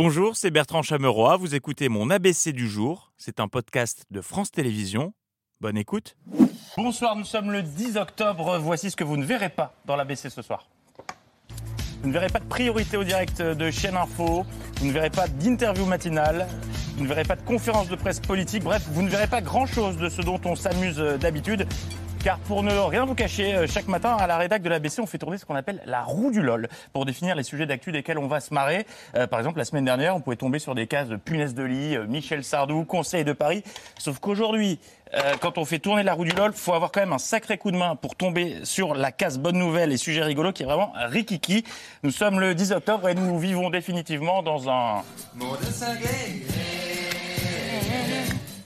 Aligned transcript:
Bonjour, 0.00 0.36
c'est 0.36 0.52
Bertrand 0.52 0.82
Chameroy. 0.82 1.36
Vous 1.38 1.56
écoutez 1.56 1.88
mon 1.88 2.08
ABC 2.08 2.52
du 2.52 2.68
jour. 2.68 3.10
C'est 3.16 3.40
un 3.40 3.48
podcast 3.48 4.04
de 4.12 4.20
France 4.20 4.52
Télévisions. 4.52 5.12
Bonne 5.60 5.76
écoute. 5.76 6.16
Bonsoir, 6.76 7.16
nous 7.16 7.24
sommes 7.24 7.50
le 7.50 7.64
10 7.64 7.96
octobre. 7.96 8.60
Voici 8.60 8.92
ce 8.92 8.96
que 8.96 9.02
vous 9.02 9.16
ne 9.16 9.24
verrez 9.24 9.48
pas 9.48 9.74
dans 9.86 9.96
l'ABC 9.96 10.30
ce 10.30 10.40
soir. 10.40 10.68
Vous 12.00 12.06
ne 12.06 12.12
verrez 12.12 12.28
pas 12.28 12.38
de 12.38 12.44
priorité 12.44 12.96
au 12.96 13.02
direct 13.02 13.42
de 13.42 13.70
chaîne 13.72 13.96
info. 13.96 14.46
Vous 14.76 14.86
ne 14.86 14.92
verrez 14.92 15.10
pas 15.10 15.26
d'interview 15.26 15.84
matinale. 15.84 16.46
Vous 16.96 17.02
ne 17.02 17.08
verrez 17.08 17.24
pas 17.24 17.34
de 17.34 17.42
conférence 17.42 17.88
de 17.88 17.96
presse 17.96 18.20
politique. 18.20 18.62
Bref, 18.62 18.86
vous 18.92 19.02
ne 19.02 19.08
verrez 19.08 19.26
pas 19.26 19.40
grand-chose 19.40 19.96
de 19.96 20.08
ce 20.08 20.22
dont 20.22 20.40
on 20.44 20.54
s'amuse 20.54 20.98
d'habitude. 20.98 21.66
Car 22.28 22.38
pour 22.40 22.62
ne 22.62 22.74
rien 22.74 23.06
vous 23.06 23.14
cacher, 23.14 23.54
euh, 23.54 23.66
chaque 23.66 23.88
matin 23.88 24.14
à 24.14 24.26
la 24.26 24.36
rédac 24.36 24.60
de 24.60 24.68
l'ABC, 24.68 25.00
on 25.00 25.06
fait 25.06 25.16
tourner 25.16 25.38
ce 25.38 25.46
qu'on 25.46 25.54
appelle 25.54 25.80
la 25.86 26.02
roue 26.02 26.30
du 26.30 26.42
LOL 26.42 26.68
pour 26.92 27.06
définir 27.06 27.34
les 27.34 27.42
sujets 27.42 27.64
d'actu 27.64 27.90
desquels 27.90 28.18
on 28.18 28.26
va 28.26 28.40
se 28.40 28.52
marrer. 28.52 28.84
Euh, 29.16 29.26
par 29.26 29.38
exemple, 29.40 29.56
la 29.56 29.64
semaine 29.64 29.86
dernière, 29.86 30.14
on 30.14 30.20
pouvait 30.20 30.36
tomber 30.36 30.58
sur 30.58 30.74
des 30.74 30.86
cases 30.86 31.08
de 31.08 31.16
punaise 31.16 31.54
de 31.54 31.62
lit, 31.62 31.96
euh, 31.96 32.06
Michel 32.06 32.44
Sardou, 32.44 32.84
Conseil 32.84 33.24
de 33.24 33.32
Paris. 33.32 33.64
Sauf 33.98 34.18
qu'aujourd'hui, 34.18 34.78
quand 35.40 35.56
on 35.56 35.64
fait 35.64 35.78
tourner 35.78 36.02
la 36.02 36.12
roue 36.12 36.26
du 36.26 36.32
LOL, 36.32 36.52
faut 36.52 36.74
avoir 36.74 36.92
quand 36.92 37.00
même 37.00 37.14
un 37.14 37.18
sacré 37.18 37.56
coup 37.56 37.70
de 37.70 37.78
main 37.78 37.96
pour 37.96 38.14
tomber 38.14 38.56
sur 38.64 38.94
la 38.94 39.10
case 39.10 39.38
bonne 39.38 39.56
nouvelle 39.56 39.90
et 39.90 39.96
sujet 39.96 40.22
rigolo 40.22 40.52
qui 40.52 40.64
est 40.64 40.66
vraiment 40.66 40.92
rikiki. 41.06 41.64
Nous 42.02 42.10
sommes 42.10 42.40
le 42.40 42.54
10 42.54 42.72
octobre 42.72 43.08
et 43.08 43.14
nous 43.14 43.38
vivons 43.38 43.70
définitivement 43.70 44.42
dans 44.42 44.68
un... 44.68 45.02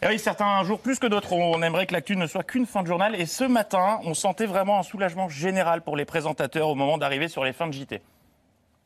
Et 0.02 0.08
oui, 0.08 0.18
certains 0.18 0.64
jours 0.64 0.80
plus 0.80 0.98
que 0.98 1.06
d'autres, 1.06 1.32
on 1.32 1.62
aimerait 1.62 1.86
que 1.86 1.92
l'actu 1.92 2.16
ne 2.16 2.26
soit 2.26 2.42
qu'une 2.42 2.66
fin 2.66 2.82
de 2.82 2.88
journal. 2.88 3.14
Et 3.14 3.24
ce 3.24 3.44
matin, 3.44 4.00
on 4.02 4.14
sentait 4.14 4.46
vraiment 4.46 4.80
un 4.80 4.82
soulagement 4.82 5.28
général 5.28 5.80
pour 5.82 5.96
les 5.96 6.04
présentateurs 6.04 6.68
au 6.68 6.74
moment 6.74 6.98
d'arriver 6.98 7.28
sur 7.28 7.44
les 7.44 7.52
fins 7.52 7.68
de 7.68 7.72
JT. 7.72 8.02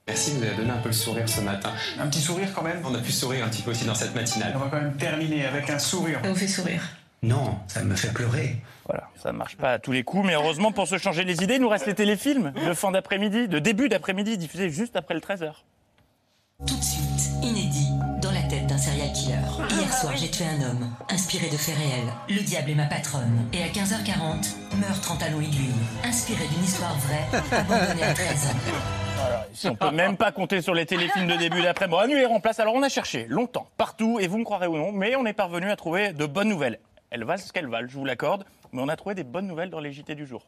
Merci 0.06 0.34
de 0.34 0.36
nous 0.36 0.42
avez 0.44 0.56
donné 0.56 0.70
un 0.70 0.76
peu 0.76 0.90
le 0.90 0.94
sourire 0.94 1.26
ce 1.26 1.40
matin. 1.40 1.72
Un 1.98 2.06
petit 2.08 2.20
sourire 2.20 2.52
quand 2.54 2.62
même? 2.62 2.82
On 2.84 2.94
a 2.94 2.98
pu 2.98 3.12
sourire 3.12 3.46
un 3.46 3.48
petit 3.48 3.62
peu 3.62 3.70
aussi 3.70 3.86
dans 3.86 3.94
cette 3.94 4.14
matinale. 4.14 4.52
On 4.56 4.58
va 4.58 4.68
quand 4.68 4.76
même 4.76 4.96
terminer 4.98 5.46
avec 5.46 5.70
un 5.70 5.78
sourire. 5.78 6.20
Ça 6.22 6.28
vous 6.28 6.36
fait 6.36 6.46
sourire? 6.46 6.82
Non, 7.22 7.58
ça 7.66 7.82
me 7.82 7.96
fait 7.96 8.12
pleurer. 8.12 8.56
Voilà, 8.84 9.08
ça 9.16 9.32
ne 9.32 9.38
marche 9.38 9.56
pas 9.56 9.72
à 9.72 9.78
tous 9.78 9.92
les 9.92 10.04
coups, 10.04 10.26
mais 10.26 10.34
heureusement 10.34 10.70
pour 10.70 10.86
se 10.86 10.98
changer 10.98 11.24
les 11.24 11.42
idées, 11.42 11.54
il 11.54 11.62
nous 11.62 11.70
reste 11.70 11.86
les 11.86 11.94
téléfilms 11.94 12.52
de 12.52 12.74
fin 12.74 12.90
d'après-midi, 12.90 13.48
de 13.48 13.58
début 13.58 13.88
d'après-midi, 13.88 14.36
diffusés 14.36 14.68
juste 14.68 14.96
après 14.96 15.14
le 15.14 15.20
13h. 15.20 15.54
Tout 16.66 16.76
de 16.76 16.82
suite, 16.82 16.95
soir, 19.96 20.14
j'ai 20.16 20.30
tué 20.30 20.44
un 20.44 20.60
homme, 20.62 20.90
inspiré 21.08 21.48
de 21.48 21.56
faits 21.56 21.76
réels. 21.76 22.12
Le 22.28 22.42
diable 22.42 22.70
est 22.70 22.74
ma 22.74 22.84
patronne. 22.84 23.48
Et 23.52 23.62
à 23.62 23.68
15h40, 23.68 24.54
meurtre 24.78 25.12
en 25.12 25.16
talons 25.16 25.40
aiguilles, 25.40 25.72
inspiré 26.04 26.46
d'une 26.48 26.64
histoire 26.64 26.94
vraie, 26.98 27.26
abandonnée 27.50 28.02
à 28.02 28.12
13 28.12 28.46
ans. 28.46 29.70
On 29.70 29.74
peut 29.74 29.90
même 29.90 30.18
pas 30.18 30.32
compter 30.32 30.60
sur 30.60 30.74
les 30.74 30.84
téléfilms 30.84 31.28
de 31.28 31.36
début 31.36 31.62
d'après. 31.62 31.88
Bon, 31.88 31.96
annuaire 31.96 32.30
en 32.30 32.40
place. 32.40 32.60
Alors, 32.60 32.74
on 32.74 32.82
a 32.82 32.90
cherché 32.90 33.26
longtemps, 33.28 33.68
partout, 33.78 34.18
et 34.20 34.28
vous 34.28 34.36
me 34.36 34.44
croirez 34.44 34.66
ou 34.66 34.76
non, 34.76 34.92
mais 34.92 35.16
on 35.16 35.24
est 35.24 35.32
parvenu 35.32 35.70
à 35.70 35.76
trouver 35.76 36.12
de 36.12 36.26
bonnes 36.26 36.50
nouvelles. 36.50 36.78
Elles 37.10 37.24
valent 37.24 37.42
ce 37.42 37.52
qu'elles 37.52 37.68
valent, 37.68 37.88
je 37.88 37.94
vous 37.94 38.04
l'accorde, 38.04 38.44
mais 38.72 38.82
on 38.82 38.88
a 38.88 38.96
trouvé 38.96 39.14
des 39.14 39.24
bonnes 39.24 39.46
nouvelles 39.46 39.70
dans 39.70 39.80
les 39.80 39.92
JT 39.92 40.14
du 40.14 40.26
jour. 40.26 40.42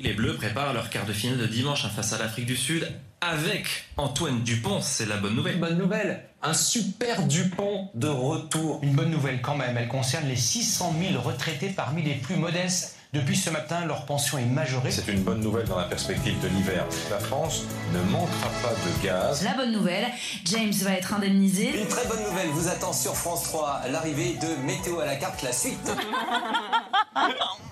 Les 0.00 0.12
Bleus 0.12 0.34
préparent 0.34 0.72
leur 0.72 0.90
quart 0.90 1.06
de 1.06 1.12
finale 1.12 1.38
de 1.38 1.46
dimanche 1.46 1.84
hein, 1.84 1.90
face 1.94 2.12
à 2.12 2.18
l'Afrique 2.18 2.46
du 2.46 2.56
Sud 2.56 2.90
avec 3.20 3.84
Antoine 3.96 4.42
Dupont, 4.42 4.80
c'est 4.80 5.06
la 5.06 5.16
bonne 5.16 5.36
nouvelle. 5.36 5.60
Bonne 5.60 5.78
nouvelle, 5.78 6.24
un 6.42 6.52
super 6.52 7.22
Dupont 7.22 7.88
de 7.94 8.08
retour. 8.08 8.80
Une 8.82 8.92
bonne 8.92 9.10
nouvelle 9.10 9.40
quand 9.40 9.56
même, 9.56 9.76
elle 9.78 9.86
concerne 9.86 10.26
les 10.26 10.36
600 10.36 10.94
000 11.12 11.22
retraités 11.22 11.68
parmi 11.68 12.02
les 12.02 12.14
plus 12.14 12.34
modestes. 12.34 12.96
Depuis 13.14 13.36
ce 13.36 13.48
matin, 13.50 13.84
leur 13.86 14.04
pension 14.04 14.36
est 14.38 14.44
majorée. 14.44 14.90
C'est 14.90 15.06
une 15.06 15.22
bonne 15.22 15.40
nouvelle 15.40 15.66
dans 15.66 15.78
la 15.78 15.84
perspective 15.84 16.38
de 16.40 16.48
l'hiver. 16.48 16.84
La 17.08 17.20
France 17.20 17.62
ne 17.92 18.00
manquera 18.10 18.48
pas 18.60 18.72
de 18.72 19.04
gaz. 19.06 19.44
La 19.44 19.54
bonne 19.54 19.70
nouvelle, 19.70 20.08
James 20.44 20.72
va 20.82 20.94
être 20.94 21.14
indemnisé. 21.14 21.80
Une 21.80 21.86
très 21.86 22.08
bonne 22.08 22.24
nouvelle 22.24 22.48
vous 22.48 22.68
attend 22.68 22.92
sur 22.92 23.14
France 23.14 23.44
3, 23.44 23.82
l'arrivée 23.92 24.36
de 24.42 24.66
Météo 24.66 24.98
à 24.98 25.06
la 25.06 25.14
carte, 25.14 25.42
la 25.42 25.52
suite. 25.52 25.88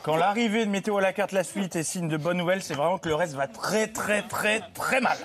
Quand 0.03 0.16
l'arrivée 0.16 0.64
de 0.66 0.70
Météo 0.70 0.97
à 0.98 1.00
la 1.00 1.12
carte, 1.12 1.32
la 1.32 1.44
suite 1.44 1.76
est 1.76 1.82
signe 1.82 2.08
de 2.08 2.16
bonnes 2.16 2.38
nouvelles, 2.38 2.62
c'est 2.62 2.75
vraiment 2.75 2.98
que 2.98 3.08
le 3.08 3.14
reste 3.14 3.34
va 3.34 3.47
très 3.47 3.86
très 3.86 4.22
très 4.22 4.60
très 4.75 5.00
mal. 5.00 5.16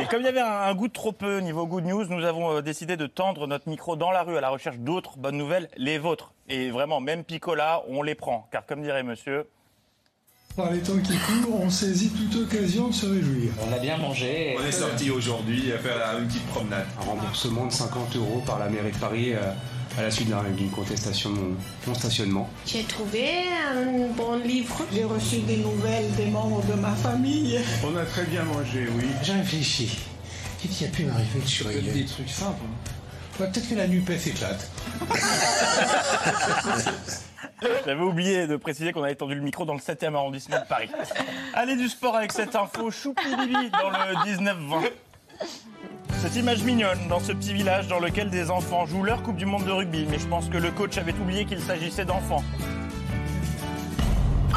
Et 0.00 0.06
comme 0.06 0.20
il 0.20 0.24
y 0.24 0.28
avait 0.28 0.40
un, 0.40 0.46
un 0.46 0.74
goût 0.74 0.88
de 0.88 0.92
trop 0.92 1.12
peu 1.12 1.38
niveau 1.38 1.66
good 1.66 1.84
news, 1.84 2.04
nous 2.06 2.24
avons 2.24 2.56
euh, 2.56 2.62
décidé 2.62 2.96
de 2.96 3.06
tendre 3.06 3.46
notre 3.46 3.68
micro 3.68 3.96
dans 3.96 4.10
la 4.10 4.22
rue 4.22 4.36
à 4.36 4.40
la 4.40 4.48
recherche 4.48 4.78
d'autres 4.78 5.18
bonnes 5.18 5.36
nouvelles, 5.36 5.68
les 5.76 5.98
vôtres. 5.98 6.32
Et 6.48 6.70
vraiment, 6.70 7.00
même 7.00 7.24
Picola, 7.24 7.82
on 7.88 8.02
les 8.02 8.14
prend. 8.14 8.48
Car 8.50 8.64
comme 8.66 8.82
dirait 8.82 9.02
monsieur, 9.02 9.46
Par 10.56 10.70
les 10.70 10.80
temps 10.80 10.98
qui 10.98 11.16
courent, 11.18 11.60
on 11.60 11.70
saisit 11.70 12.10
toute 12.10 12.42
occasion 12.42 12.88
de 12.88 12.94
se 12.94 13.06
réjouir. 13.06 13.52
On 13.68 13.72
a 13.72 13.78
bien 13.78 13.98
mangé. 13.98 14.56
On 14.58 14.64
est 14.64 14.72
sorti 14.72 15.10
aujourd'hui 15.10 15.72
à 15.72 15.78
faire 15.78 16.18
une 16.18 16.26
petite 16.26 16.46
promenade. 16.48 16.86
Un 17.00 17.04
remboursement 17.04 17.66
de 17.66 17.72
50 17.72 18.16
euros 18.16 18.42
par 18.46 18.58
la 18.58 18.68
mairie 18.68 18.92
de 18.92 18.98
Paris 18.98 19.34
euh, 19.34 19.52
à 20.00 20.04
la 20.04 20.10
suite 20.10 20.28
d'un- 20.30 20.42
d'une 20.56 20.70
contestation 20.70 21.30
de 21.30 21.38
mon, 21.38 21.56
mon 21.86 21.94
stationnement. 21.94 22.48
J'ai 22.66 22.84
trouvé 22.84 23.44
un 23.70 24.08
bon 24.16 24.36
livre. 24.38 24.80
J'ai 24.92 25.04
reçu 25.04 25.40
des 25.40 25.58
nouvelles 25.58 26.10
des 26.16 26.26
membres 26.26 26.64
de 26.66 26.72
ma 26.74 26.92
famille. 26.92 27.60
On 27.84 27.94
a 27.96 28.04
très 28.06 28.24
bien 28.24 28.42
mangé, 28.44 28.88
oui. 28.96 29.04
J'ai 29.22 29.34
réfléchi. 29.34 29.98
Qu'est-ce 30.60 30.78
qui 30.78 30.84
a 30.84 30.88
pu 30.88 31.04
m'arriver 31.04 31.40
de 31.44 31.48
curieux 31.50 31.80
Des 31.92 32.04
trucs 32.06 32.30
simples. 32.30 32.62
Ouais, 33.38 33.46
Peut-être 33.46 33.68
que 33.68 33.74
la 33.74 33.86
NUPES 33.88 34.26
éclate. 34.26 34.70
J'avais 37.86 38.00
oublié 38.02 38.46
de 38.46 38.56
préciser 38.56 38.92
qu'on 38.92 39.02
avait 39.02 39.14
tendu 39.14 39.34
le 39.34 39.42
micro 39.42 39.64
dans 39.66 39.74
le 39.74 39.80
7e 39.80 40.14
arrondissement 40.14 40.56
de 40.60 40.66
Paris. 40.66 40.90
Allez 41.54 41.76
du 41.76 41.88
sport 41.88 42.16
avec 42.16 42.32
cette 42.32 42.56
info 42.56 42.90
choupi 42.90 43.24
Bibi 43.38 43.70
dans 43.70 43.90
le 43.90 44.14
19-20. 44.34 44.90
Cette 46.22 46.36
image 46.36 46.62
mignonne 46.64 46.98
dans 47.08 47.20
ce 47.20 47.32
petit 47.32 47.52
village 47.54 47.88
dans 47.88 47.98
lequel 47.98 48.28
des 48.30 48.50
enfants 48.50 48.84
jouent 48.86 49.04
leur 49.04 49.22
Coupe 49.22 49.36
du 49.36 49.46
Monde 49.46 49.64
de 49.64 49.70
rugby, 49.70 50.06
mais 50.10 50.18
je 50.18 50.26
pense 50.26 50.48
que 50.48 50.58
le 50.58 50.70
coach 50.70 50.98
avait 50.98 51.14
oublié 51.14 51.44
qu'il 51.46 51.60
s'agissait 51.60 52.04
d'enfants. 52.04 52.44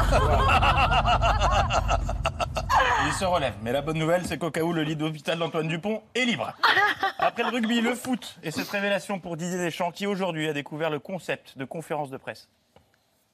Il 3.06 3.12
se 3.12 3.24
relève, 3.24 3.54
mais 3.62 3.70
la 3.72 3.82
bonne 3.82 3.98
nouvelle, 3.98 4.22
c'est 4.26 4.38
qu'au 4.38 4.50
cas 4.50 4.62
où 4.62 4.72
le 4.72 4.82
lit 4.82 4.96
d'hôpital 4.96 5.38
d'Antoine 5.38 5.68
Dupont 5.68 6.02
est 6.14 6.24
libre. 6.24 6.52
Après 7.18 7.42
le 7.42 7.50
rugby, 7.50 7.80
le 7.80 7.94
foot 7.94 8.36
et 8.42 8.50
cette 8.50 8.68
révélation 8.68 9.18
pour 9.20 9.36
Didier 9.36 9.58
Deschamps 9.58 9.90
qui 9.92 10.06
aujourd'hui 10.06 10.48
a 10.48 10.52
découvert 10.52 10.90
le 10.90 10.98
concept 10.98 11.56
de 11.58 11.64
conférence 11.64 12.10
de 12.10 12.16
presse. 12.16 12.48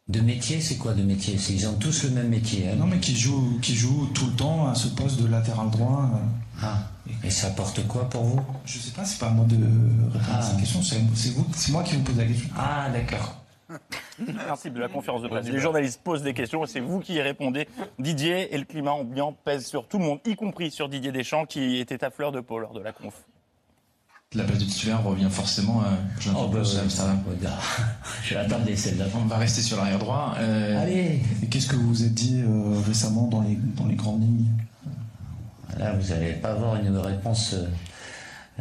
De 0.08 0.20
métier, 0.20 0.60
c'est 0.60 0.76
quoi 0.76 0.92
de 0.92 1.02
métier? 1.02 1.38
C'est- 1.38 1.52
Ils 1.52 1.68
ont 1.68 1.74
tous 1.78 2.02
le 2.04 2.10
même 2.10 2.28
métier. 2.28 2.68
hein? 2.68 2.74
Non, 2.76 2.86
mais 2.86 2.98
qui 2.98 3.16
joue, 3.16 3.58
qui 3.62 3.74
joue 3.76 4.06
tout 4.12 4.26
le 4.26 4.32
temps 4.32 4.66
à 4.68 4.74
ce 4.74 4.88
poste 4.88 5.20
de 5.22 5.28
latéral 5.28 5.70
droit. 5.70 6.02
euh, 6.12 6.18
Ah, 6.62 6.78
et 7.24 7.30
ça 7.30 7.48
apporte 7.48 7.86
quoi 7.86 8.08
pour 8.08 8.24
vous? 8.24 8.40
Je 8.64 8.78
sais 8.78 8.92
pas, 8.92 9.04
c'est 9.04 9.18
pas 9.18 9.28
à 9.28 9.30
moi 9.30 9.44
de 9.46 9.56
répondre 9.56 10.30
à 10.32 10.38
Ah. 10.38 10.42
cette 10.42 10.58
question, 10.58 10.82
c'est 10.82 10.98
vous, 11.30 11.46
c'est 11.54 11.72
moi 11.72 11.82
qui 11.82 11.96
vous 11.96 12.02
pose 12.02 12.16
la 12.16 12.24
question. 12.24 12.48
Ah, 12.56 12.88
d'accord. 12.90 13.36
principe 14.46 14.74
de 14.74 14.80
la 14.80 14.88
conférence 14.88 15.22
de 15.22 15.28
presse. 15.28 15.46
Les 15.46 15.60
journalistes 15.60 16.00
posent 16.02 16.22
des 16.22 16.34
questions 16.34 16.64
et 16.64 16.66
c'est 16.66 16.80
vous 16.80 17.00
qui 17.00 17.14
y 17.14 17.20
répondez. 17.20 17.68
Didier 17.98 18.52
et 18.54 18.58
le 18.58 18.64
climat 18.64 18.92
ambiant 18.92 19.32
pèsent 19.44 19.66
sur 19.66 19.86
tout 19.86 19.98
le 19.98 20.04
monde, 20.04 20.18
y 20.26 20.34
compris 20.34 20.70
sur 20.70 20.88
Didier 20.88 21.12
Deschamps 21.12 21.46
qui 21.46 21.78
était 21.78 22.02
à 22.04 22.10
fleur 22.10 22.32
de 22.32 22.40
peau 22.40 22.58
lors 22.58 22.72
de 22.74 22.80
la 22.80 22.92
conf. 22.92 23.14
La 24.32 24.44
place 24.44 24.58
de 24.58 24.64
titulaire 24.64 25.02
revient 25.02 25.28
forcément 25.28 25.80
à 25.80 25.90
Jonathan 26.20 26.44
Oh, 26.44 26.48
bah, 26.52 26.60
à 26.60 26.62
ouais. 26.62 27.50
Je 28.22 28.34
l'attendais 28.34 28.76
celle-là. 28.76 29.06
On 29.16 29.24
va 29.26 29.38
rester 29.38 29.60
sur 29.60 29.76
l'arrière 29.76 29.98
droit. 29.98 30.34
Euh, 30.38 30.80
Allez 30.80 31.20
Et 31.42 31.46
qu'est-ce 31.48 31.66
que 31.66 31.74
vous 31.74 31.88
vous 31.88 32.04
êtes 32.04 32.14
dit 32.14 32.40
euh, 32.42 32.80
récemment 32.86 33.26
dans 33.26 33.40
les, 33.40 33.56
dans 33.56 33.86
les 33.86 33.96
grandes 33.96 34.22
lignes? 34.22 34.46
Là, 35.78 35.92
vous 35.92 36.08
n'allez 36.12 36.32
pas 36.32 36.50
avoir 36.50 36.76
une 36.76 36.96
réponse 36.96 37.54
euh, 37.54 37.66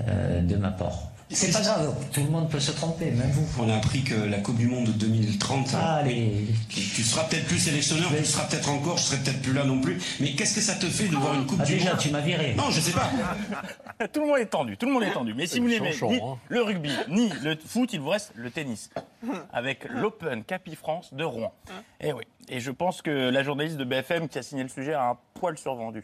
euh, 0.08 0.42
de 0.42 0.56
ma 0.56 0.72
part. 0.72 1.10
C'est 1.32 1.52
pas 1.52 1.62
grave, 1.62 1.94
tout 2.12 2.24
le 2.24 2.30
monde 2.32 2.50
peut 2.50 2.60
se 2.60 2.72
tromper, 2.72 3.12
même 3.12 3.30
vous. 3.30 3.64
On 3.64 3.70
a 3.70 3.76
appris 3.76 4.04
que 4.04 4.16
la 4.16 4.40
Coupe 4.40 4.58
du 4.58 4.66
Monde 4.66 4.86
de 4.86 4.92
2030, 4.94 5.76
Allez, 5.76 6.48
tu, 6.70 6.82
tu 6.82 7.04
seras 7.04 7.26
peut-être 7.26 7.46
plus 7.46 7.60
sélectionneur, 7.60 8.10
tu 8.18 8.26
seras 8.26 8.46
peut-être 8.46 8.68
encore, 8.68 8.98
je 8.98 9.04
serai 9.04 9.18
peut-être 9.18 9.42
plus 9.44 9.54
là 9.54 9.64
non 9.64 9.80
plus. 9.80 10.02
Mais 10.20 10.32
qu'est-ce 10.34 10.56
que 10.56 10.62
ça 10.62 10.74
te 10.74 10.88
fait 10.88 11.08
de 11.08 11.16
voir 11.16 11.36
une 11.36 11.46
Coupe 11.46 11.60
ah, 11.62 11.66
du 11.66 11.74
déjà, 11.74 11.92
Monde 11.92 12.00
tu 12.00 12.10
m'as 12.10 12.22
viré. 12.22 12.56
Non, 12.56 12.72
je 12.72 12.80
sais 12.80 12.94
pas. 12.94 13.12
Tout 14.12 14.22
le 14.22 14.28
monde 14.28 14.40
est 14.40 14.46
tendu, 14.48 14.78
tout 14.78 14.88
le 14.88 14.94
monde 14.94 15.04
est 15.04 15.12
tendu. 15.12 15.34
Mais 15.36 15.46
si 15.46 15.60
vous 15.60 15.68
n'aimez 15.68 15.94
ni 16.02 16.20
le 16.48 16.62
rugby 16.62 16.92
ni 17.10 17.30
le 17.44 17.56
foot, 17.64 17.92
il 17.94 18.00
vous 18.00 18.10
reste 18.10 18.32
le 18.36 18.50
tennis. 18.50 18.90
Avec 19.52 19.88
l'Open 19.90 20.44
Capi 20.44 20.76
France 20.76 21.14
de 21.14 21.26
Rouen. 21.26 21.54
Et 22.00 22.14
oui. 22.14 22.24
Et 22.48 22.60
je 22.60 22.72
pense 22.72 23.02
que 23.02 23.30
la 23.30 23.44
journaliste 23.44 23.78
de 23.78 23.84
BFM 23.84 24.30
qui 24.30 24.40
a 24.40 24.42
signé 24.42 24.64
le 24.64 24.70
sujet 24.70 24.94
a 24.94 25.10
un 25.10 25.18
poil 25.36 25.58
survendu. 25.58 26.04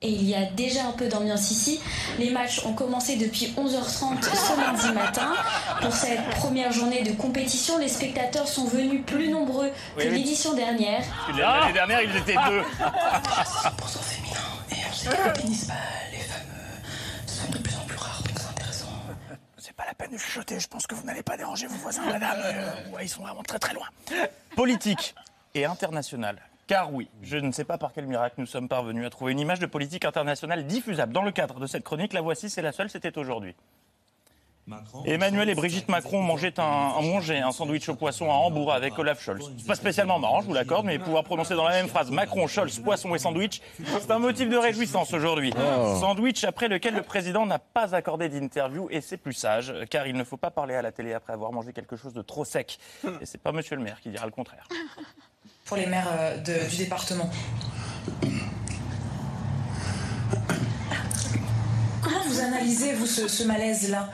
Et 0.00 0.10
il 0.10 0.24
y 0.28 0.34
a 0.36 0.44
déjà 0.44 0.84
un 0.86 0.92
peu 0.92 1.08
d'ambiance 1.08 1.50
ici. 1.50 1.80
Les 2.20 2.30
matchs 2.30 2.64
ont 2.64 2.72
commencé 2.72 3.16
depuis 3.16 3.52
11h30 3.56 4.22
ce 4.22 4.56
lundi 4.60 4.92
matin. 4.92 5.34
Pour 5.80 5.92
cette 5.92 6.24
première 6.36 6.70
journée 6.70 7.02
de 7.02 7.12
compétition, 7.12 7.78
les 7.78 7.88
spectateurs 7.88 8.46
sont 8.46 8.64
venus 8.66 9.04
plus 9.04 9.28
nombreux 9.28 9.68
que 9.68 9.74
Oui, 10.02 10.04
oui. 10.06 10.10
l'édition 10.18 10.54
dernière. 10.54 11.02
L'année 11.36 11.72
dernière, 11.72 12.00
ils 12.02 12.16
étaient 12.16 12.34
deux. 12.48 12.60
100% 12.62 13.98
féminin. 13.98 14.36
Et 14.70 14.74
on 14.88 14.92
sait 14.94 15.08
que 15.16 15.28
le 15.28 15.32
tennis, 15.32 15.66
bah, 15.66 15.74
les 16.12 16.18
femmes 16.18 16.46
sont 17.26 17.50
de 17.50 17.58
plus 17.58 17.74
en 17.74 17.80
plus 17.80 17.96
rares, 17.96 18.22
donc 18.22 18.38
c'est 18.38 18.48
intéressant. 18.50 18.86
C'est 19.58 19.74
pas 19.74 19.84
la 19.86 19.94
peine 19.94 20.12
de 20.12 20.18
chuchoter, 20.18 20.60
je 20.60 20.68
pense 20.68 20.86
que 20.86 20.94
vous 20.94 21.02
n'allez 21.06 21.24
pas 21.24 21.36
déranger 21.36 21.66
vos 21.66 21.76
voisins, 21.76 22.04
madame. 22.06 22.38
Euh, 22.44 22.90
ouais, 22.94 23.04
ils 23.04 23.08
sont 23.08 23.22
vraiment 23.22 23.42
très 23.42 23.58
très 23.58 23.74
loin. 23.74 23.86
Politique 24.54 25.16
et 25.56 25.64
internationale. 25.64 26.38
Car 26.68 26.92
oui, 26.92 27.08
je 27.22 27.38
ne 27.38 27.50
sais 27.50 27.64
pas 27.64 27.78
par 27.78 27.94
quel 27.94 28.06
miracle 28.06 28.34
nous 28.36 28.46
sommes 28.46 28.68
parvenus 28.68 29.06
à 29.06 29.10
trouver 29.10 29.32
une 29.32 29.40
image 29.40 29.58
de 29.58 29.64
politique 29.64 30.04
internationale 30.04 30.66
diffusable. 30.66 31.14
Dans 31.14 31.22
le 31.22 31.32
cadre 31.32 31.58
de 31.60 31.66
cette 31.66 31.82
chronique, 31.82 32.12
la 32.12 32.20
voici, 32.20 32.50
c'est 32.50 32.60
la 32.60 32.72
seule, 32.72 32.90
c'était 32.90 33.16
aujourd'hui. 33.16 33.56
Emmanuel 35.06 35.48
et 35.48 35.54
Brigitte 35.54 35.88
Macron 35.88 36.20
mangeaient 36.20 36.60
un, 36.60 37.00
mangeaient 37.00 37.38
un 37.38 37.52
sandwich 37.52 37.88
au 37.88 37.94
poisson 37.94 38.30
à 38.30 38.34
Hambourg 38.34 38.70
avec 38.70 38.98
Olaf 38.98 39.22
Scholz. 39.22 39.50
C'est 39.56 39.66
pas 39.66 39.76
spécialement 39.76 40.18
marrant, 40.18 40.42
je 40.42 40.46
vous 40.46 40.52
l'accorde, 40.52 40.84
mais 40.84 40.98
pouvoir 40.98 41.24
prononcer 41.24 41.54
dans 41.54 41.64
la 41.64 41.70
même 41.70 41.88
phrase 41.88 42.10
Macron, 42.10 42.46
Scholz, 42.46 42.78
poisson 42.80 43.14
et 43.14 43.18
sandwich, 43.18 43.62
c'est 43.82 44.10
un 44.10 44.18
motif 44.18 44.50
de 44.50 44.56
réjouissance 44.58 45.14
aujourd'hui. 45.14 45.54
Oh. 45.56 45.96
Sandwich 45.98 46.44
après 46.44 46.68
lequel 46.68 46.94
le 46.94 47.02
président 47.02 47.46
n'a 47.46 47.58
pas 47.58 47.94
accordé 47.94 48.28
d'interview 48.28 48.88
et 48.90 49.00
c'est 49.00 49.16
plus 49.16 49.32
sage, 49.32 49.72
car 49.88 50.06
il 50.06 50.16
ne 50.16 50.24
faut 50.24 50.36
pas 50.36 50.50
parler 50.50 50.74
à 50.74 50.82
la 50.82 50.92
télé 50.92 51.14
après 51.14 51.32
avoir 51.32 51.50
mangé 51.50 51.72
quelque 51.72 51.96
chose 51.96 52.12
de 52.12 52.20
trop 52.20 52.44
sec. 52.44 52.78
Et 53.22 53.24
c'est 53.24 53.40
pas 53.40 53.52
monsieur 53.52 53.76
le 53.76 53.82
maire 53.82 54.02
qui 54.02 54.10
dira 54.10 54.26
le 54.26 54.32
contraire. 54.32 54.68
Pour 55.68 55.76
les 55.76 55.86
maires 55.86 56.08
euh, 56.10 56.66
du 56.68 56.76
département. 56.76 57.30
Comment 62.02 62.24
vous 62.26 62.40
analysez, 62.40 62.94
vous, 62.94 63.06
ce, 63.06 63.44
malaise-là? 63.44 64.08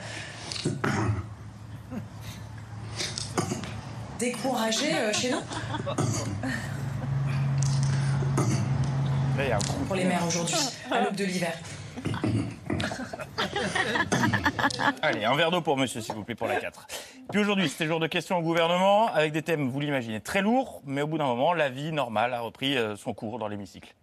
Découragé 4.19 4.93
euh, 4.95 5.13
chez 5.13 5.31
nous? 5.31 5.39
Pour 9.87 9.95
les 9.95 10.03
maires 10.03 10.27
aujourd'hui, 10.27 10.55
à 10.91 11.01
l'aube 11.01 11.15
de 11.15 11.23
l'hiver. 11.23 11.57
Allez, 15.01 15.23
un 15.23 15.35
verre 15.35 15.51
d'eau 15.51 15.61
pour 15.61 15.77
monsieur, 15.77 16.01
s'il 16.01 16.15
vous 16.15 16.23
plaît, 16.23 16.35
pour 16.35 16.47
la 16.47 16.57
4. 16.57 16.85
Puis 17.31 17.39
aujourd'hui, 17.39 17.67
c'était 17.69 17.87
jour 17.87 17.99
de 17.99 18.07
questions 18.07 18.37
au 18.37 18.41
gouvernement, 18.41 19.07
avec 19.07 19.31
des 19.31 19.41
thèmes, 19.41 19.67
vous 19.69 19.79
l'imaginez, 19.79 20.21
très 20.21 20.41
lourds, 20.41 20.81
mais 20.85 21.01
au 21.01 21.07
bout 21.07 21.17
d'un 21.17 21.25
moment, 21.25 21.53
la 21.53 21.69
vie 21.69 21.91
normale 21.91 22.33
a 22.33 22.41
repris 22.41 22.77
euh, 22.77 22.95
son 22.95 23.13
cours 23.13 23.39
dans 23.39 23.47
l'hémicycle. 23.47 23.93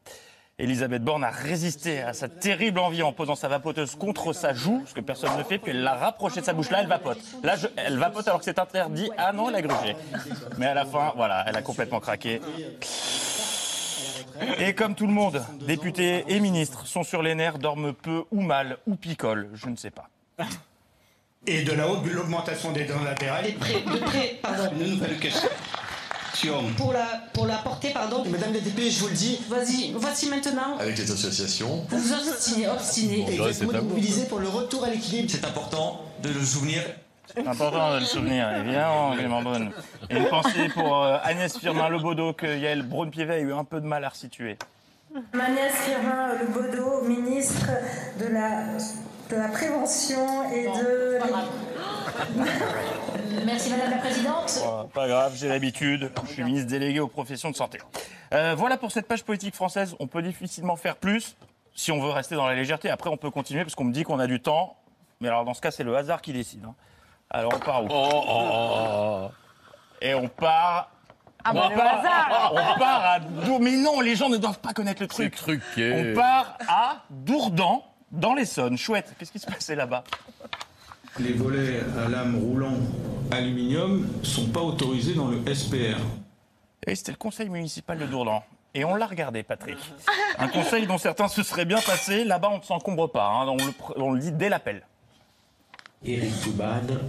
Elisabeth 0.58 1.02
Borne 1.02 1.24
a 1.24 1.30
résisté 1.30 2.02
à 2.02 2.12
sa 2.12 2.28
terrible 2.28 2.78
envie 2.78 3.02
en 3.02 3.12
posant 3.12 3.34
sa 3.34 3.48
vapoteuse 3.48 3.94
contre 3.94 4.32
sa 4.32 4.52
joue, 4.52 4.82
ce 4.86 4.94
que 4.94 5.00
personne 5.00 5.36
ne 5.38 5.42
fait, 5.42 5.58
puis 5.58 5.70
elle 5.70 5.82
l'a 5.82 5.94
rapprochée 5.94 6.40
de 6.40 6.44
sa 6.44 6.52
bouche. 6.52 6.70
Là, 6.70 6.80
elle 6.80 6.88
vapote. 6.88 7.18
Là, 7.42 7.54
elle 7.76 7.98
vapote 7.98 8.26
alors 8.28 8.38
que 8.38 8.44
c'est 8.44 8.58
interdit. 8.58 9.10
Ah 9.16 9.32
non, 9.32 9.48
elle 9.48 9.56
a 9.56 9.62
grugé. 9.62 9.96
Mais 10.58 10.66
à 10.66 10.74
la 10.74 10.84
fin, 10.84 11.12
voilà, 11.16 11.44
elle 11.48 11.56
a 11.56 11.62
complètement 11.62 12.00
craqué. 12.00 12.40
Et 14.58 14.74
comme 14.74 14.94
tout 14.94 15.06
le 15.06 15.12
monde, 15.12 15.42
députés 15.66 16.24
et 16.28 16.38
ministres 16.38 16.86
sont 16.86 17.02
sur 17.02 17.22
les 17.22 17.34
nerfs, 17.34 17.58
dorment 17.58 17.92
peu 17.92 18.24
ou 18.30 18.40
mal 18.40 18.78
ou 18.86 18.96
picolent, 18.96 19.48
je 19.54 19.68
ne 19.68 19.76
sais 19.76 19.90
pas. 19.90 20.08
Et 21.46 21.62
de 21.64 21.72
la 21.72 21.88
haute, 21.88 22.06
l'augmentation 22.06 22.70
des 22.70 22.84
dents 22.84 23.02
latérales. 23.02 23.46
De 23.46 23.58
près, 23.58 23.80
de 23.80 23.98
près, 24.04 24.38
pardon. 24.40 24.70
Une 24.78 24.90
nouvelle 24.90 25.18
question. 25.18 25.48
Pour 26.76 26.92
la, 26.92 27.06
pour 27.32 27.46
la 27.46 27.56
porter, 27.58 27.90
pardon. 27.90 28.24
Madame 28.26 28.52
la 28.52 28.60
députée, 28.60 28.90
je 28.90 29.00
vous 29.00 29.08
le 29.08 29.14
dis. 29.14 29.40
Vas-y, 29.48 29.92
voici 29.92 30.28
maintenant. 30.28 30.78
Avec 30.78 30.96
les 30.98 31.10
associations. 31.10 31.84
Vous 31.88 31.98
vous 31.98 32.12
obstinez, 32.12 32.68
obstinez. 32.68 33.26
Et 33.28 33.34
exactement 33.34 33.72
de 33.72 33.80
mobiliser 33.80 34.26
pour 34.26 34.38
le 34.38 34.48
retour 34.48 34.84
à 34.84 34.90
l'équilibre. 34.90 35.28
C'est 35.30 35.44
important 35.44 36.00
de 36.22 36.28
le 36.30 36.40
souvenir. 36.40 36.82
C'est 37.34 37.46
important 37.46 37.94
de 37.94 38.00
le 38.00 38.04
souvenir, 38.04 38.48
évidemment, 38.56 39.12
Clément 39.16 39.42
Bonne. 39.42 39.72
Et 40.10 40.16
une 40.16 40.28
pensée 40.28 40.68
pour 40.74 41.02
euh, 41.04 41.18
Agnès 41.22 41.56
Firmin-Lebaudot 41.56 42.34
que 42.34 42.46
Yael 42.46 42.82
Braun-Pivet 42.82 43.34
a 43.34 43.38
eu 43.38 43.52
un 43.52 43.64
peu 43.64 43.80
de 43.80 43.86
mal 43.86 44.04
à 44.04 44.08
resituer? 44.08 44.58
Agnès 45.32 45.72
Firmin-Lebaudot, 45.72 47.02
ministre 47.06 47.68
de 48.18 48.26
la, 48.26 48.78
de 49.32 49.36
la 49.38 49.48
Prévention 49.48 50.50
et 50.52 50.64
de... 50.66 51.18
Merci 53.46 53.70
Madame 53.70 53.90
la 53.90 53.96
Présidente. 53.96 54.60
Oh, 54.66 54.84
pas 54.92 55.08
grave, 55.08 55.32
j'ai 55.36 55.48
l'habitude. 55.48 56.10
Je 56.26 56.32
suis 56.32 56.44
ministre 56.44 56.68
délégué 56.68 57.00
aux 57.00 57.08
professions 57.08 57.50
de 57.50 57.56
santé. 57.56 57.78
Euh, 58.34 58.54
voilà 58.56 58.76
pour 58.76 58.92
cette 58.92 59.08
page 59.08 59.24
politique 59.24 59.54
française. 59.54 59.96
On 60.00 60.06
peut 60.06 60.20
difficilement 60.22 60.76
faire 60.76 60.96
plus 60.96 61.36
si 61.74 61.90
on 61.92 62.00
veut 62.00 62.10
rester 62.10 62.34
dans 62.34 62.46
la 62.46 62.54
légèreté. 62.54 62.90
Après, 62.90 63.08
on 63.08 63.16
peut 63.16 63.30
continuer 63.30 63.62
parce 63.64 63.74
qu'on 63.74 63.84
me 63.84 63.92
dit 63.92 64.02
qu'on 64.04 64.18
a 64.18 64.26
du 64.26 64.40
temps. 64.40 64.76
Mais 65.20 65.28
alors, 65.28 65.44
dans 65.44 65.54
ce 65.54 65.60
cas, 65.62 65.70
c'est 65.70 65.84
le 65.84 65.96
hasard 65.96 66.20
qui 66.20 66.32
décide. 66.32 66.64
hein. 66.64 66.74
Alors, 67.30 67.52
on 67.54 67.58
part 67.58 67.84
où? 67.84 69.30
Et 70.02 70.14
on 70.14 70.28
part. 70.28 70.90
Ah 71.44 71.50
on, 71.52 71.54
bah, 71.54 71.70
part 71.74 71.98
hasard. 71.98 72.52
on 72.52 72.78
part 72.78 73.04
à 73.04 73.18
Dour- 73.20 73.60
Mais 73.60 73.72
non, 73.76 74.00
les 74.00 74.14
gens 74.14 74.28
ne 74.28 74.36
doivent 74.36 74.60
pas 74.60 74.72
connaître 74.74 75.00
le 75.02 75.08
truc. 75.08 75.34
On 75.78 76.14
part 76.14 76.56
à 76.68 76.98
Dourdan, 77.10 77.82
dans 78.12 78.34
l'Essonne. 78.34 78.76
Chouette. 78.78 79.14
Qu'est-ce 79.18 79.32
qui 79.32 79.38
se 79.38 79.46
passait 79.46 79.74
là-bas 79.74 80.04
Les 81.18 81.32
volets 81.32 81.80
à 82.04 82.08
lame 82.08 82.38
roulant 82.38 82.74
aluminium 83.30 84.06
sont 84.22 84.46
pas 84.48 84.60
autorisés 84.60 85.14
dans 85.14 85.28
le 85.28 85.42
SPR. 85.54 85.98
Et 86.86 86.94
c'était 86.94 87.12
le 87.12 87.16
conseil 87.18 87.48
municipal 87.48 87.98
de 87.98 88.06
Dourdan. 88.06 88.42
Et 88.74 88.84
on 88.84 88.94
l'a 88.94 89.06
regardé, 89.06 89.42
Patrick. 89.42 89.76
Un 90.38 90.48
conseil 90.48 90.86
dont 90.86 90.96
certains 90.98 91.28
se 91.28 91.42
seraient 91.42 91.66
bien 91.66 91.80
passés. 91.80 92.24
Là-bas, 92.24 92.48
on 92.52 92.58
ne 92.58 92.62
s'encombre 92.62 93.10
pas. 93.10 93.26
hein. 93.28 93.46
On, 93.48 93.56
le, 93.56 93.62
pr- 93.72 93.92
on 93.96 94.12
le 94.12 94.20
dit 94.20 94.32
dès 94.32 94.48
l'appel. 94.48 94.82
Éric 96.04 96.40
Toubad, 96.40 97.00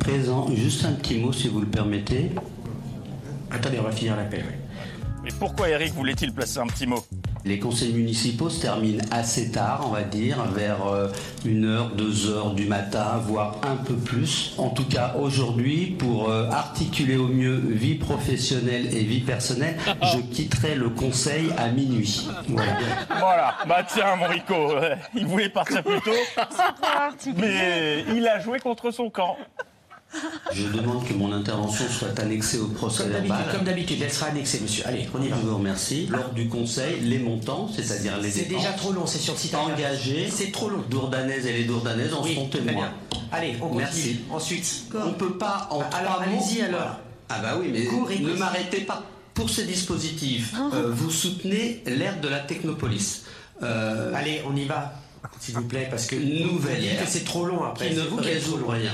présent. 0.00 0.48
Juste 0.54 0.84
un 0.86 0.92
petit 0.92 1.18
mot, 1.18 1.32
si 1.32 1.48
vous 1.48 1.60
le 1.60 1.66
permettez. 1.66 2.32
Attendez, 3.50 3.78
on 3.78 3.82
va 3.84 3.92
finir 3.92 4.16
l'appel. 4.16 4.44
Mais 5.22 5.30
pourquoi 5.38 5.68
Eric 5.68 5.92
voulait-il 5.92 6.32
placer 6.32 6.58
un 6.58 6.66
petit 6.66 6.86
mot? 6.86 7.04
Les 7.46 7.58
conseils 7.58 7.92
municipaux 7.92 8.48
se 8.48 8.62
terminent 8.62 9.04
assez 9.10 9.50
tard, 9.50 9.82
on 9.86 9.90
va 9.90 10.02
dire, 10.02 10.42
vers 10.54 10.86
euh, 10.86 11.08
une 11.44 11.66
heure, 11.66 11.90
deux 11.90 12.30
heures 12.30 12.54
du 12.54 12.64
matin, 12.64 13.20
voire 13.22 13.56
un 13.62 13.76
peu 13.76 13.96
plus. 13.96 14.54
En 14.56 14.70
tout 14.70 14.86
cas, 14.86 15.14
aujourd'hui, 15.18 15.94
pour 15.98 16.30
euh, 16.30 16.48
articuler 16.48 17.16
au 17.16 17.28
mieux 17.28 17.56
vie 17.56 17.96
professionnelle 17.96 18.86
et 18.96 19.04
vie 19.04 19.20
personnelle, 19.20 19.76
je 20.02 20.20
quitterai 20.20 20.74
le 20.74 20.88
conseil 20.88 21.50
à 21.58 21.68
minuit. 21.68 22.26
Voilà. 22.48 22.78
Voilà. 23.18 23.54
Bah 23.68 23.84
tiens, 23.86 24.16
mon 24.16 24.26
Rico, 24.26 24.54
euh, 24.54 24.94
il 25.14 25.26
voulait 25.26 25.50
partir 25.50 25.82
plus 25.82 26.00
tôt. 26.00 26.12
Mais 27.36 28.06
il 28.14 28.26
a 28.26 28.40
joué 28.40 28.58
contre 28.58 28.90
son 28.90 29.10
camp. 29.10 29.36
Je 30.52 30.66
demande 30.68 31.06
que 31.06 31.12
mon 31.14 31.32
intervention 31.32 31.84
soit 31.88 32.18
annexée 32.20 32.58
au 32.58 32.68
procès 32.68 33.02
Comme 33.04 33.12
verbal. 33.12 33.28
d'habitude, 33.38 33.52
comme 33.56 33.64
d'habitude, 33.64 34.02
elle 34.02 34.12
sera 34.12 34.26
annexée, 34.26 34.60
monsieur. 34.60 34.84
Allez, 34.86 35.08
on 35.14 35.22
y 35.22 35.28
va. 35.28 35.36
Je 35.36 35.46
vous 35.46 35.56
remercie. 35.56 36.06
Lors 36.06 36.30
du 36.30 36.48
conseil, 36.48 37.00
les 37.00 37.18
montants, 37.18 37.68
c'est-à-dire 37.74 38.18
les 38.20 38.30
C'est 38.30 38.42
dépenses 38.44 38.62
déjà 38.64 38.72
trop 38.74 38.92
long, 38.92 39.06
c'est 39.06 39.18
sur 39.18 39.34
le 39.34 39.38
site 39.38 39.54
internet. 39.54 39.74
engagés, 39.76 40.28
C'est 40.30 40.52
trop 40.52 40.68
long. 40.70 40.84
Dourdanaises 40.88 41.46
et 41.46 41.52
les 41.52 41.64
Dourdanaises 41.64 42.14
en 42.14 42.22
Oui, 42.22 42.34
sont 42.34 42.46
témoins. 42.48 42.72
bien. 42.72 42.94
Allez, 43.32 43.54
on 43.56 43.68
continue. 43.68 43.78
Merci. 43.78 44.20
Ensuite. 44.30 44.84
On 44.94 45.06
ne 45.06 45.12
peut 45.14 45.36
pas 45.36 45.66
en 45.70 45.78
Alors, 45.80 45.90
trois 45.90 46.26
mots- 46.26 46.38
allez-y, 46.44 46.62
alors. 46.62 47.00
Ah 47.28 47.38
bah 47.40 47.56
oui, 47.60 47.70
mais 47.72 48.18
ne 48.20 48.34
m'arrêtez 48.34 48.82
pas. 48.82 49.02
Pour 49.32 49.50
ces 49.50 49.64
dispositifs, 49.64 50.54
euh, 50.74 50.90
vous 50.92 51.10
soutenez 51.10 51.82
l'ère 51.86 52.20
de 52.20 52.28
la 52.28 52.38
technopolis. 52.38 53.22
Euh, 53.62 54.12
Allez, 54.14 54.42
on 54.48 54.54
y 54.54 54.64
va. 54.66 54.92
S'il 55.40 55.54
vous 55.54 55.62
plaît, 55.64 55.88
parce 55.90 56.06
que 56.06 56.14
Nouvelle 56.16 56.84
ère. 56.84 57.02
que 57.04 57.10
c'est 57.10 57.24
trop 57.24 57.44
long 57.46 57.64
après. 57.64 57.88
Qui 57.88 57.94
ne 57.96 58.00
C'est 58.02 58.06
vous 58.08 58.16
résout 58.16 58.56
long. 58.58 58.68
rien. 58.68 58.92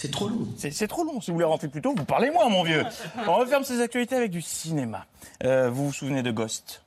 C'est 0.00 0.12
trop 0.12 0.28
long. 0.28 0.46
C'est 0.56 0.70
c'est 0.70 0.86
trop 0.86 1.02
long. 1.02 1.20
Si 1.20 1.32
vous 1.32 1.34
voulez 1.34 1.44
rentrer 1.44 1.66
plus 1.66 1.82
tôt, 1.82 1.92
vous 1.96 2.04
parlez 2.04 2.30
moins, 2.30 2.48
mon 2.48 2.62
vieux. 2.62 2.84
On 3.26 3.34
referme 3.34 3.64
ces 3.64 3.80
actualités 3.80 4.14
avec 4.14 4.30
du 4.30 4.40
cinéma. 4.40 5.06
Euh, 5.42 5.68
vous 5.70 5.86
vous 5.86 5.92
souvenez 5.92 6.22
de 6.22 6.30
Ghost? 6.30 6.84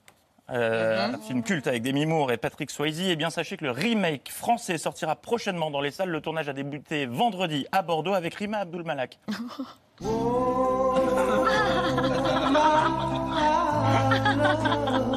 Euh, 0.49 1.11
Un 1.13 1.17
film 1.17 1.43
culte 1.43 1.67
avec 1.67 1.83
Demi 1.83 2.05
Moore 2.05 2.31
et 2.31 2.37
Patrick 2.37 2.71
Swayze. 2.71 3.01
Eh 3.01 3.17
bien, 3.17 3.29
sachez 3.29 3.57
que 3.57 3.65
le 3.65 3.71
remake 3.71 4.31
français 4.31 4.77
sortira 4.77 5.17
prochainement 5.17 5.71
dans 5.71 5.81
les 5.81 5.91
salles. 5.91 6.07
Le 6.09 6.21
tournage 6.21 6.47
a 6.47 6.53
débuté 6.53 7.05
vendredi 7.05 7.65
à 7.73 7.81
Bordeaux 7.81 8.13
avec 8.13 8.33
Rima 8.35 8.59
Abdul 8.59 8.83
Malak. 8.83 9.19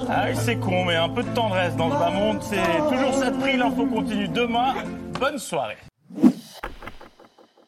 Ah 0.08 0.26
oui, 0.28 0.36
c'est 0.36 0.56
con, 0.56 0.84
mais 0.84 0.96
un 0.96 1.08
peu 1.08 1.22
de 1.22 1.34
tendresse 1.34 1.74
dans 1.76 1.90
ce 1.90 1.96
bas 1.98 2.10
monde, 2.10 2.38
c'est 2.42 2.62
toujours 2.94 3.14
ça 3.14 3.30
de 3.30 3.38
prix. 3.40 3.56
L'info 3.56 3.86
continue 3.86 4.28
demain. 4.28 4.74
Bonne 5.18 5.38
soirée. 5.38 5.76